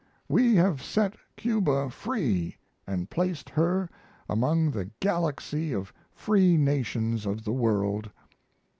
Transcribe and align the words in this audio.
We 0.27 0.55
have 0.55 0.81
set 0.81 1.13
Cuba 1.37 1.91
free 1.91 2.57
and 2.87 3.07
placed 3.11 3.49
her 3.51 3.87
among 4.27 4.71
the 4.71 4.89
galaxy 4.99 5.73
of 5.73 5.93
free 6.11 6.57
nations 6.57 7.27
of 7.27 7.43
the 7.43 7.53
world. 7.53 8.09